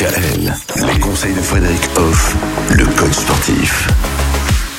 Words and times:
Les 0.00 0.98
conseils 0.98 1.34
de 1.34 1.42
Frédéric 1.42 1.82
Hoff, 1.96 2.34
le 2.70 2.86
coach 2.86 3.12
sportif. 3.12 3.86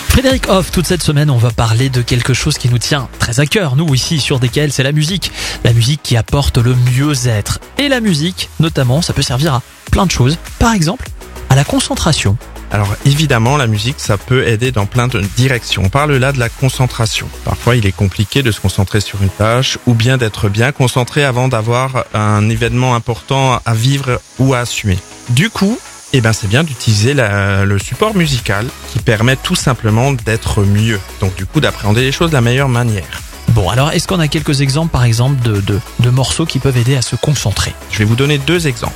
Frédéric 0.08 0.50
Hoff, 0.50 0.71
toute 0.71 0.88
cette 0.88 1.04
semaine, 1.04 1.29
on 1.29 1.38
va 1.38 1.51
parler 1.51 1.90
de 1.90 2.01
quelque 2.01 2.33
chose 2.33 2.58
qui 2.58 2.70
nous 2.70 2.79
tient 2.79 3.08
très 3.19 3.39
à 3.39 3.45
cœur, 3.45 3.75
nous 3.75 3.93
ici 3.93 4.19
sur 4.19 4.39
DKL, 4.39 4.71
c'est 4.71 4.81
la 4.81 4.92
musique. 4.92 5.31
La 5.63 5.73
musique 5.73 6.01
qui 6.01 6.17
apporte 6.17 6.57
le 6.57 6.73
mieux-être. 6.73 7.59
Et 7.77 7.87
la 7.87 8.02
musique, 8.02 8.49
notamment, 8.59 9.04
ça 9.04 9.13
peut 9.13 9.21
servir 9.21 9.54
à 9.54 9.61
plein 9.91 10.07
de 10.07 10.11
choses. 10.11 10.39
Par 10.57 10.73
exemple, 10.73 11.07
à 11.52 11.55
la 11.55 11.65
concentration. 11.65 12.38
Alors 12.71 12.95
évidemment, 13.05 13.57
la 13.57 13.68
musique, 13.68 14.00
ça 14.00 14.18
peut 14.18 14.47
aider 14.47 14.71
dans 14.71 14.86
plein 14.86 15.09
de 15.09 15.20
directions. 15.36 15.81
On 15.86 15.89
parle 15.89 16.15
là 16.15 16.31
de 16.31 16.39
la 16.39 16.47
concentration. 16.47 17.27
Parfois, 17.43 17.75
il 17.75 17.86
est 17.86 17.91
compliqué 17.91 18.41
de 18.41 18.54
se 18.54 18.61
concentrer 18.61 19.01
sur 19.01 19.21
une 19.21 19.29
tâche 19.29 19.77
ou 19.86 19.93
bien 19.93 20.18
d'être 20.18 20.47
bien 20.47 20.71
concentré 20.71 21.25
avant 21.25 21.50
d'avoir 21.50 22.05
un 22.14 22.50
événement 22.50 22.95
important 22.95 23.59
à 23.65 23.73
vivre 23.73 24.21
ou 24.39 24.54
à 24.54 24.59
assumer. 24.59 24.97
Du 25.32 25.50
coup, 25.50 25.77
eh 26.14 26.21
ben 26.21 26.32
c'est 26.32 26.47
bien 26.47 26.64
d'utiliser 26.64 27.14
le 27.14 27.77
support 27.79 28.15
musical 28.15 28.65
qui 28.93 28.99
permet 28.99 29.36
tout 29.36 29.55
simplement 29.55 30.13
d'être 30.13 30.63
mieux. 30.63 31.02
Donc 31.19 31.36
du 31.36 31.46
coup, 31.46 31.60
d'appréhender 31.60 31.99
les 31.99 32.13
choses 32.13 32.30
de 32.30 32.36
la 32.36 32.41
meilleure 32.41 32.70
manière. 32.70 33.04
Bon, 33.49 33.70
alors 33.70 33.91
est-ce 33.91 34.08
qu'on 34.08 34.22
a 34.22 34.30
quelques 34.30 34.62
exemples, 34.62 34.94
par 34.94 35.04
exemple, 35.04 35.41
de, 35.41 35.60
de, 35.60 35.82
de 35.99 36.10
morceaux 36.10 36.46
qui 36.46 36.60
peuvent 36.60 36.77
aider 36.77 36.96
à 36.96 37.02
se 37.02 37.18
concentrer? 37.18 37.74
Je 37.91 37.98
vais 37.98 38.05
vous 38.05 38.16
donner 38.16 38.38
deux 38.38 38.68
exemples. 38.68 38.96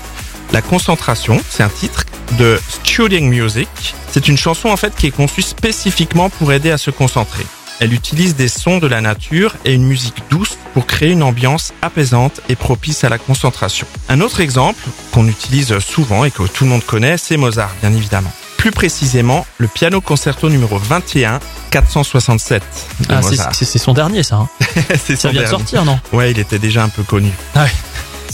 La 0.53 0.61
concentration, 0.61 1.41
c'est 1.49 1.63
un 1.63 1.69
titre 1.69 2.05
de 2.33 2.59
Studying 2.69 3.29
Music. 3.29 3.67
C'est 4.11 4.27
une 4.27 4.37
chanson 4.37 4.69
en 4.69 4.77
fait 4.77 4.95
qui 4.95 5.07
est 5.07 5.11
conçue 5.11 5.41
spécifiquement 5.41 6.29
pour 6.29 6.51
aider 6.53 6.71
à 6.71 6.77
se 6.77 6.91
concentrer. 6.91 7.45
Elle 7.81 7.93
utilise 7.93 8.35
des 8.35 8.47
sons 8.47 8.77
de 8.77 8.87
la 8.87 9.01
nature 9.01 9.55
et 9.65 9.73
une 9.73 9.83
musique 9.85 10.23
douce 10.29 10.57
pour 10.73 10.85
créer 10.87 11.11
une 11.11 11.23
ambiance 11.23 11.73
apaisante 11.81 12.39
et 12.47 12.55
propice 12.55 13.03
à 13.03 13.09
la 13.09 13.17
concentration. 13.17 13.85
Un 14.07 14.21
autre 14.21 14.39
exemple 14.39 14.81
qu'on 15.11 15.27
utilise 15.27 15.77
souvent 15.79 16.23
et 16.23 16.31
que 16.31 16.43
tout 16.43 16.63
le 16.63 16.69
monde 16.69 16.85
connaît, 16.85 17.17
c'est 17.17 17.35
Mozart, 17.35 17.73
bien 17.81 17.91
évidemment. 17.93 18.31
Plus 18.57 18.71
précisément, 18.71 19.45
le 19.57 19.67
piano 19.67 19.99
concerto 20.01 20.49
numéro 20.49 20.77
21 20.79 21.39
467 21.69 22.63
de 23.01 23.05
Ah, 23.13 23.21
c'est- 23.51 23.77
son 23.77 23.93
dernier, 23.93 24.23
ça. 24.23 24.37
hein. 24.37 24.49
C'est 25.05 25.17
Ça 25.17 25.29
vient 25.29 25.41
de 25.43 25.47
sortir, 25.47 25.83
non? 25.85 25.99
Ouais, 26.13 26.31
il 26.31 26.39
était 26.39 26.57
déjà 26.59 26.81
un 26.83 26.89
peu 26.89 27.03
connu. 27.03 27.29
Ah 27.53 27.63
ouais. 27.65 27.71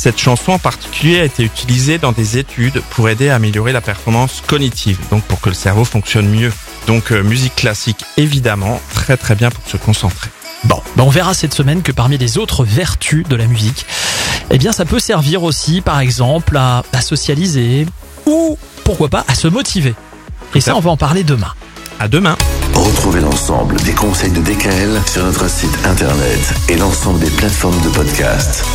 Cette 0.04 0.18
chanson 0.18 0.54
en 0.54 0.58
particulier 0.58 1.20
a 1.20 1.26
été 1.26 1.44
utilisée 1.44 2.00
dans 2.00 2.12
des 2.12 2.40
études 2.40 2.82
pour 2.90 3.08
aider 3.08 3.30
à 3.30 3.36
améliorer 3.36 3.72
la 3.72 3.82
performance 3.82 4.42
cognitive, 4.48 4.98
donc 5.12 5.24
pour 5.26 5.40
que 5.40 5.50
le 5.50 5.54
cerveau 5.54 5.86
fonctionne 5.86 6.28
mieux. 6.28 6.52
Donc 6.88 7.12
euh, 7.12 7.22
musique 7.22 7.56
classique 7.56 8.04
évidemment, 8.18 8.82
très 8.96 9.16
très 9.16 9.36
bien 9.36 9.52
pour 9.52 9.64
se 9.68 9.78
concentrer. 9.78 10.32
Bon, 10.64 10.82
ben 10.96 11.04
on 11.04 11.12
verra 11.12 11.36
cette 11.36 11.54
semaine 11.54 11.84
que 11.84 11.92
parmi 11.92 12.18
les 12.18 12.40
autres 12.40 12.64
vertus 12.66 13.28
de 13.28 13.36
la 13.36 13.46
musique, 13.46 13.86
eh 14.50 14.58
bien 14.58 14.72
ça 14.72 14.86
peut 14.86 14.98
servir 14.98 15.44
aussi 15.44 15.82
par 15.82 16.00
exemple 16.00 16.58
à, 16.58 16.82
à 16.94 17.02
socialiser 17.02 17.86
ou 18.26 18.58
pourquoi 18.84 19.08
pas 19.08 19.24
à 19.28 19.36
se 19.36 19.48
motiver. 19.48 19.94
Et 20.56 20.62
ça 20.62 20.76
on 20.76 20.80
va 20.80 20.90
en 20.90 20.98
parler 20.98 21.24
demain. 21.24 21.54
À 22.00 22.08
demain. 22.08 22.38
Retrouvez 22.74 23.22
l'ensemble 23.22 23.76
des 23.82 23.94
conseils 23.94 24.32
de 24.32 24.42
DKL 24.42 25.00
sur 25.06 25.24
notre 25.24 25.48
site 25.48 25.78
internet 25.86 26.56
et 26.70 26.76
l'ensemble 26.76 27.20
des 27.20 27.30
plateformes 27.30 27.80
de 27.84 27.90
podcast. 27.90 28.66